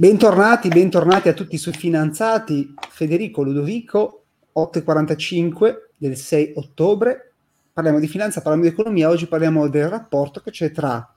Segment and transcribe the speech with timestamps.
[0.00, 2.72] Bentornati, bentornati a tutti i suoi finanziati.
[2.88, 4.22] Federico Ludovico,
[4.54, 7.32] 8.45 del 6 ottobre.
[7.72, 9.08] Parliamo di finanza, parliamo di economia.
[9.08, 11.12] Oggi parliamo del rapporto che c'è tra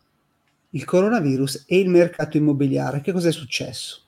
[0.72, 3.02] il coronavirus e il mercato immobiliare.
[3.02, 4.02] Che cos'è successo?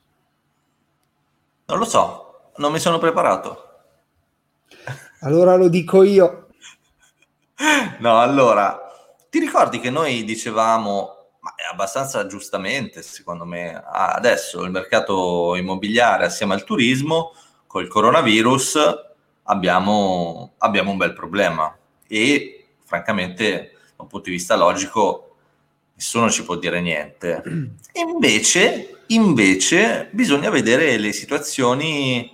[1.65, 3.67] Non lo so, non mi sono preparato.
[5.19, 6.47] Allora lo dico io.
[7.99, 8.79] No, allora,
[9.29, 13.83] ti ricordi che noi dicevamo ma è abbastanza giustamente, secondo me.
[13.85, 17.33] Adesso il mercato immobiliare assieme al turismo,
[17.67, 18.77] col coronavirus,
[19.43, 25.35] abbiamo, abbiamo un bel problema e francamente, da un punto di vista logico,
[25.95, 27.43] nessuno ci può dire niente.
[27.93, 32.31] Invece, invece bisogna vedere le situazioni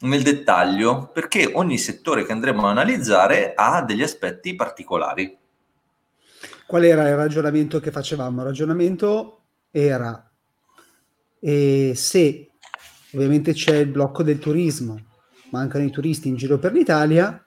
[0.00, 5.38] nel dettaglio perché ogni settore che andremo a analizzare ha degli aspetti particolari.
[6.70, 8.42] Qual era il ragionamento che facevamo?
[8.42, 9.40] Il ragionamento
[9.72, 10.30] era
[11.40, 12.50] eh, se
[13.12, 14.96] ovviamente c'è il blocco del turismo,
[15.50, 17.44] mancano i turisti in giro per l'Italia,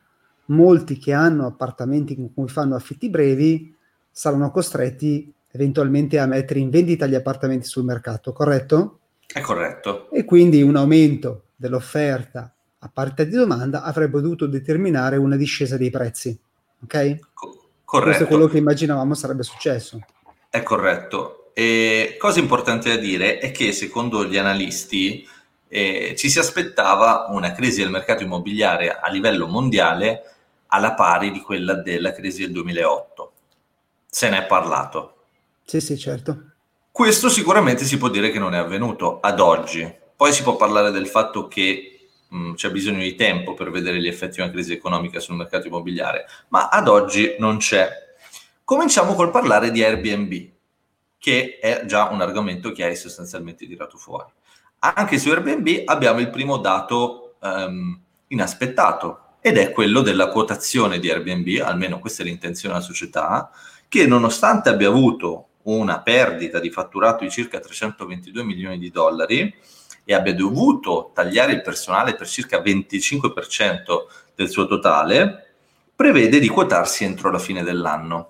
[0.48, 3.74] molti che hanno appartamenti con cui fanno affitti brevi
[4.12, 9.00] saranno costretti eventualmente a mettere in vendita gli appartamenti sul mercato, corretto?
[9.26, 10.10] È corretto.
[10.10, 15.92] E quindi un aumento dell'offerta a parte di domanda avrebbe dovuto determinare una discesa dei
[15.92, 16.38] prezzi.
[16.82, 17.20] Ok?
[17.34, 17.63] Co-
[17.94, 18.10] Corretto.
[18.10, 20.04] Questo è quello che immaginavamo sarebbe successo.
[20.50, 21.52] È corretto.
[21.54, 25.28] E cosa importante da dire è che secondo gli analisti
[25.68, 30.24] eh, ci si aspettava una crisi del mercato immobiliare a livello mondiale
[30.70, 33.32] alla pari di quella della crisi del 2008.
[34.08, 35.26] Se ne è parlato.
[35.64, 36.46] Sì, sì, certo.
[36.90, 39.88] Questo sicuramente si può dire che non è avvenuto ad oggi.
[40.16, 41.93] Poi si può parlare del fatto che
[42.34, 45.68] mh, c'è bisogno di tempo per vedere gli effetti di una crisi economica sul mercato
[45.68, 47.90] immobiliare, ma ad oggi non c'è.
[48.64, 50.50] Cominciamo col parlare di Airbnb,
[51.18, 54.32] che è già un argomento che hai sostanzialmente tirato fuori.
[54.80, 61.10] Anche su Airbnb abbiamo il primo dato um, inaspettato ed è quello della quotazione di
[61.10, 63.52] Airbnb, almeno questa è l'intenzione della società,
[63.88, 69.54] che nonostante abbia avuto una perdita di fatturato di circa 322 milioni di dollari,
[70.06, 73.82] e abbia dovuto tagliare il personale per circa 25%
[74.36, 75.56] del suo totale,
[75.96, 78.30] prevede di quotarsi entro la fine dell'anno.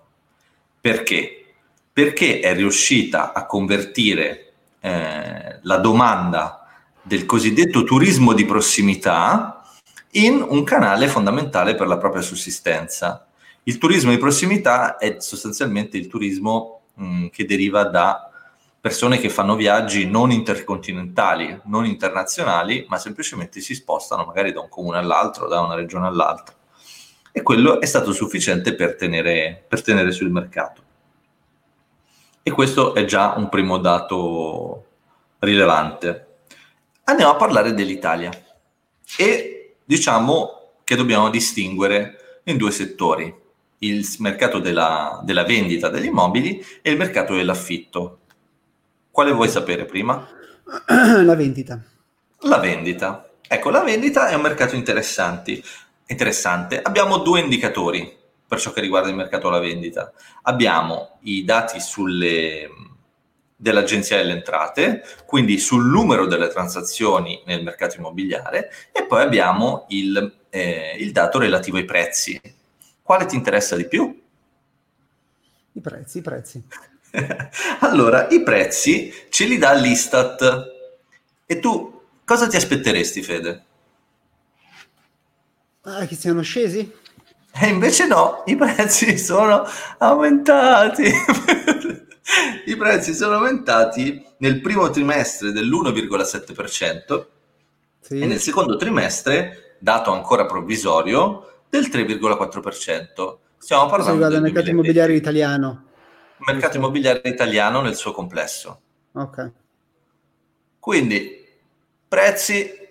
[0.79, 1.45] Perché?
[1.91, 6.67] Perché è riuscita a convertire eh, la domanda
[7.01, 9.63] del cosiddetto turismo di prossimità
[10.11, 13.27] in un canale fondamentale per la propria sussistenza.
[13.63, 18.29] Il turismo di prossimità è sostanzialmente il turismo mh, che deriva da
[18.83, 24.67] persone che fanno viaggi non intercontinentali, non internazionali, ma semplicemente si spostano magari da un
[24.67, 26.53] comune all'altro, da una regione all'altra.
[27.31, 30.81] E quello è stato sufficiente per tenere, per tenere sul mercato.
[32.43, 34.85] E questo è già un primo dato
[35.39, 36.39] rilevante.
[37.05, 38.31] Andiamo a parlare dell'Italia
[39.15, 43.33] e diciamo che dobbiamo distinguere in due settori,
[43.77, 48.17] il mercato della, della vendita degli immobili e il mercato dell'affitto.
[49.13, 50.27] Quale vuoi sapere prima?
[51.23, 51.79] La vendita.
[52.39, 53.29] La vendita.
[53.47, 55.61] Ecco, la vendita è un mercato interessante.
[56.81, 58.11] Abbiamo due indicatori
[58.47, 60.11] per ciò che riguarda il mercato della vendita.
[60.41, 62.67] Abbiamo i dati sulle,
[63.55, 70.37] dell'Agenzia delle Entrate, quindi sul numero delle transazioni nel mercato immobiliare, e poi abbiamo il,
[70.49, 72.41] eh, il dato relativo ai prezzi.
[73.03, 74.23] Quale ti interessa di più?
[75.73, 76.63] I prezzi, i prezzi.
[77.81, 80.71] allora, i prezzi ce li dà l'Istat.
[81.45, 83.63] E tu cosa ti aspetteresti, Fede?
[85.81, 86.91] Ah, che siano scesi?
[87.55, 89.63] E invece no, i prezzi sono
[89.99, 91.03] aumentati.
[92.65, 97.25] I prezzi sono aumentati nel primo trimestre dell'1,7%
[97.99, 98.19] sì.
[98.19, 103.35] e nel secondo trimestre, dato ancora provvisorio, del 3,4%.
[103.57, 105.91] Stiamo parlando del mercato immobiliare italiano
[106.45, 108.81] mercato immobiliare italiano nel suo complesso.
[109.13, 109.51] Ok.
[110.79, 111.45] Quindi
[112.07, 112.81] prezzi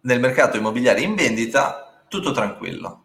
[0.00, 3.04] nel mercato immobiliare in vendita, tutto tranquillo.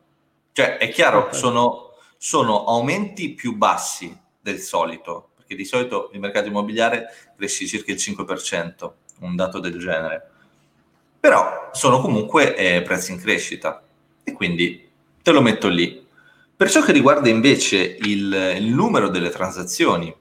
[0.52, 1.34] Cioè, è chiaro, okay.
[1.34, 7.92] sono, sono aumenti più bassi del solito, perché di solito il mercato immobiliare cresce circa
[7.92, 10.30] il 5%, un dato del genere.
[11.20, 13.82] Però sono comunque eh, prezzi in crescita
[14.24, 14.90] e quindi
[15.22, 16.03] te lo metto lì.
[16.56, 20.14] Per ciò che riguarda invece il, il numero delle transazioni,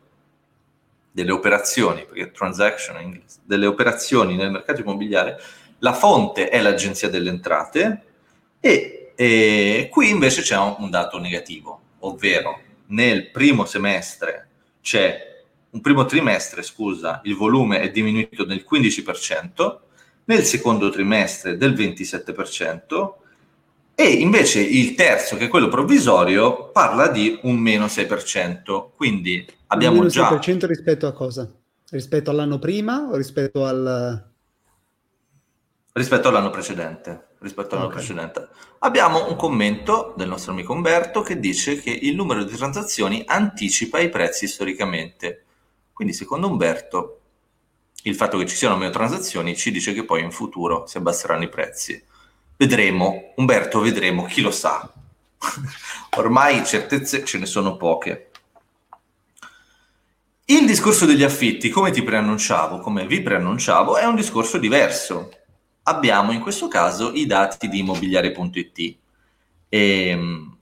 [1.11, 5.41] delle operazioni, perché transaction in inglese, delle operazioni nel mercato immobiliare,
[5.81, 8.03] la fonte è l'Agenzia delle Entrate
[8.61, 14.49] e, e qui invece c'è un, un, dato negativo, ovvero nel primo semestre
[14.81, 15.31] c'è
[15.71, 19.79] un primo trimestre, scusa, il volume è diminuito del 15%,
[20.25, 23.13] nel secondo trimestre del 27%,
[23.95, 28.91] e invece il terzo, che è quello provvisorio, parla di un meno 6%.
[28.97, 30.31] Quindi abbiamo un meno già...
[30.31, 31.51] 6% rispetto a cosa?
[31.91, 34.31] Rispetto all'anno prima o rispetto al...
[35.93, 37.29] Rispetto all'anno precedente.
[37.39, 37.99] Rispetto all'anno okay.
[37.99, 38.49] precedente.
[38.79, 44.01] Abbiamo un commento del nostro amico Umberto che dice che il numero di transazioni anticipa
[44.01, 45.45] i prezzi storicamente.
[45.93, 47.19] Quindi secondo Umberto
[48.05, 51.45] il fatto che ci siano meno transazioni ci dice che poi in futuro si abbasseranno
[51.45, 52.03] i prezzi.
[52.63, 54.89] Vedremo, Umberto, vedremo, chi lo sa.
[56.17, 58.31] Ormai certezze ce ne sono poche.
[60.45, 65.33] Il discorso degli affitti, come ti preannunciavo, come vi preannunciavo, è un discorso diverso.
[65.83, 68.97] Abbiamo in questo caso i dati di immobiliare.it.
[69.69, 70.57] Ehm,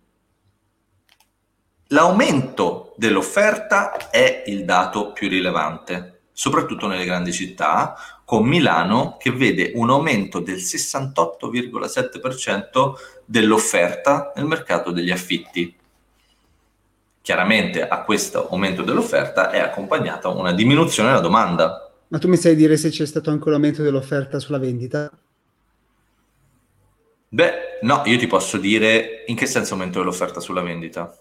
[1.88, 7.94] l'aumento dell'offerta è il dato più rilevante, soprattutto nelle grandi città,
[8.24, 12.92] con Milano che vede un aumento del 68,7%
[13.26, 15.76] dell'offerta nel mercato degli affitti.
[17.20, 21.92] Chiaramente a questo aumento dell'offerta è accompagnata una diminuzione della domanda.
[22.08, 25.12] Ma tu mi sai dire se c'è stato anche un aumento dell'offerta sulla vendita?
[27.28, 27.52] Beh,
[27.82, 31.14] no, io ti posso dire in che senso aumento dell'offerta sulla vendita.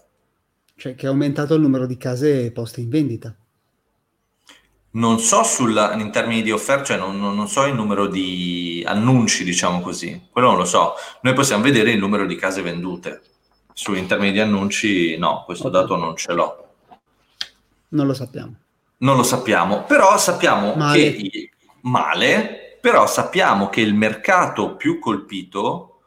[0.76, 3.36] Cioè che è aumentato il numero di case poste in vendita.
[4.92, 9.44] Non so sulla, in termini di offerta, cioè non, non, so il numero di annunci,
[9.44, 10.94] diciamo così, quello non lo so.
[11.22, 13.22] Noi possiamo vedere il numero di case vendute.
[13.72, 15.80] Su, in termini di annunci, no, questo okay.
[15.80, 16.68] dato non ce l'ho.
[17.90, 18.54] Non lo sappiamo.
[18.98, 21.14] Non lo sappiamo, però sappiamo male.
[21.14, 21.50] che
[21.82, 26.00] male, però sappiamo che il mercato più colpito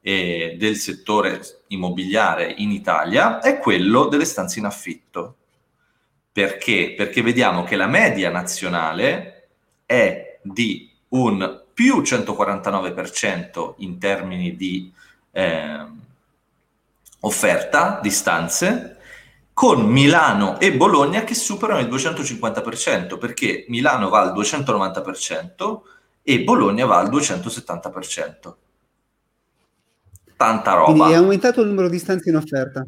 [0.00, 5.36] eh, del settore immobiliare in Italia è quello delle stanze in affitto
[6.36, 6.92] perché?
[6.94, 9.48] Perché vediamo che la media nazionale
[9.86, 14.92] è di un più 149% in termini di
[15.30, 15.86] eh,
[17.20, 18.98] offerta di stanze,
[19.54, 25.80] con Milano e Bologna che superano il 250%, perché Milano va al 290%
[26.22, 28.54] e Bologna va al 270%.
[30.36, 30.92] Tanta roba.
[30.92, 32.86] Quindi è aumentato il numero di stanze in offerta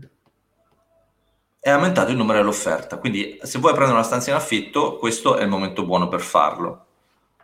[1.61, 2.99] è aumentato il numero dell'offerta.
[2.99, 6.87] Quindi, se vuoi prendere una stanza in affitto, questo è il momento buono per farlo.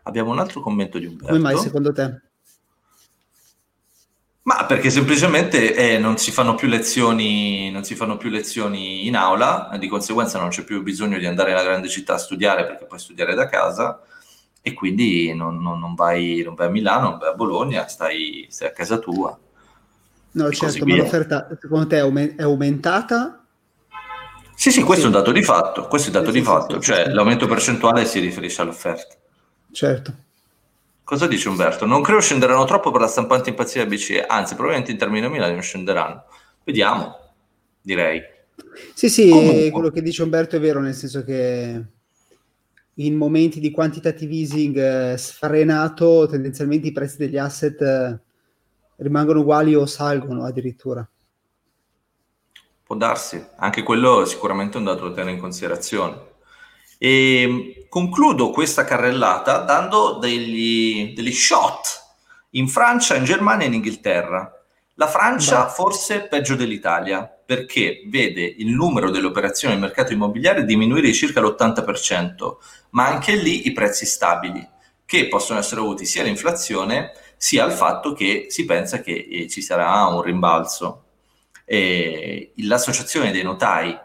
[0.04, 1.26] Abbiamo un altro commento di Umberto.
[1.26, 2.20] Come mai secondo te?
[4.42, 9.16] Ma perché semplicemente eh, non, si fanno più lezioni, non si fanno più lezioni in
[9.16, 12.66] aula, e di conseguenza non c'è più bisogno di andare nella grande città a studiare
[12.66, 14.02] perché puoi studiare da casa
[14.60, 18.46] e quindi non, non, non, vai, non vai, a Milano, non vai a Bologna, stai,
[18.50, 19.38] stai a casa tua.
[20.32, 23.43] No, certo, ma l'offerta secondo te è aumentata
[24.64, 27.10] sì, sì, questo è un dato di fatto, questo è un dato di fatto, cioè
[27.10, 29.14] l'aumento percentuale si riferisce all'offerta.
[29.70, 30.14] Certo.
[31.04, 31.84] Cosa dice Umberto?
[31.84, 35.60] Non credo scenderanno troppo per la stampante impazzita BCE, anzi probabilmente in termini nominali non
[35.60, 36.24] scenderanno.
[36.64, 37.14] Vediamo,
[37.82, 38.22] direi.
[38.94, 39.70] Sì, sì, Comunque.
[39.70, 41.84] quello che dice Umberto è vero, nel senso che
[42.94, 48.18] in momenti di quantitative easing eh, sfrenato tendenzialmente i prezzi degli asset eh,
[48.96, 51.06] rimangono uguali o salgono addirittura.
[52.94, 56.16] Può darsi, anche quello è sicuramente un dato da tenere in considerazione.
[56.96, 62.02] E concludo questa carrellata dando degli, degli shot
[62.50, 64.48] in Francia, in Germania e in Inghilterra.
[64.94, 65.70] La Francia Beh.
[65.70, 71.40] forse peggio dell'Italia perché vede il numero delle operazioni nel mercato immobiliare diminuire di circa
[71.40, 72.56] l'80%,
[72.90, 74.64] ma anche lì i prezzi stabili,
[75.04, 79.62] che possono essere dovuti sia all'inflazione sia al fatto che si pensa che eh, ci
[79.62, 81.03] sarà un rimbalzo
[81.64, 83.98] eh, l'associazione dei notai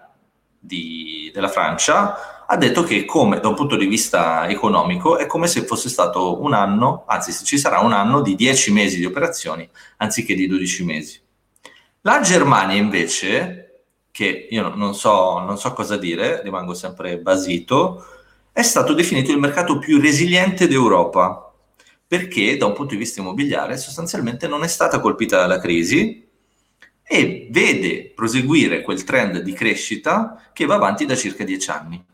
[0.59, 5.47] di, della Francia ha detto che come, da un punto di vista economico è come
[5.47, 9.69] se fosse stato un anno, anzi ci sarà un anno di 10 mesi di operazioni
[9.97, 11.21] anziché di 12 mesi.
[12.01, 18.03] La Germania invece, che io non so, non so cosa dire, rimango sempre basito,
[18.51, 21.53] è stato definito il mercato più resiliente d'Europa
[22.07, 26.28] perché da un punto di vista immobiliare sostanzialmente non è stata colpita dalla crisi
[27.11, 32.05] e vede proseguire quel trend di crescita che va avanti da circa dieci anni.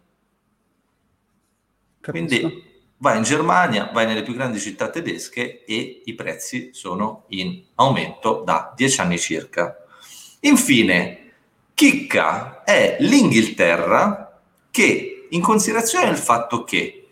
[2.00, 2.38] Capisco.
[2.38, 2.64] Quindi
[3.00, 8.42] vai in Germania, vai nelle più grandi città tedesche e i prezzi sono in aumento
[8.46, 9.75] da dieci anni circa.
[10.42, 11.34] Infine,
[11.74, 17.10] chicca è l'Inghilterra che, in considerazione del fatto che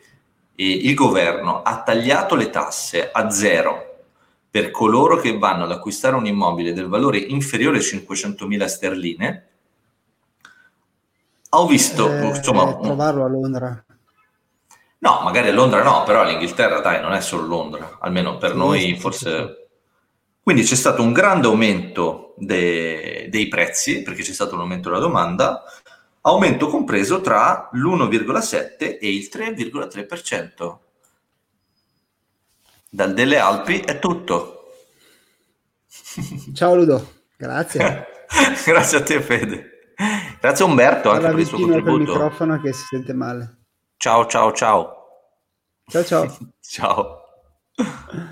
[0.56, 3.93] eh, il governo ha tagliato le tasse a zero
[4.54, 9.48] per coloro che vanno ad acquistare un immobile del valore inferiore a 500.000 sterline,
[11.50, 13.84] Ho visto, Eh, insomma, trovarlo a Londra.
[15.00, 18.58] no, magari a Londra no, però l'Inghilterra, dai, non è solo Londra, almeno per Sì,
[18.58, 19.38] noi sì, forse...
[19.48, 19.62] sì.
[20.44, 25.02] Quindi c'è stato un grande aumento de- dei prezzi, perché c'è stato un aumento della
[25.02, 25.64] domanda,
[26.22, 30.83] aumento compreso tra l'1,7 e il 3,3%.
[32.94, 34.68] Dal delle Alpi è tutto.
[36.54, 38.06] Ciao Ludo, grazie.
[38.66, 39.94] Grazie a te Fede.
[40.40, 41.98] Grazie Umberto anche per il suo contributo.
[41.98, 43.58] microfono che si sente male.
[43.98, 45.08] Ciao ciao ciao.
[45.88, 46.38] Ciao ciao.
[46.62, 47.22] Ciao.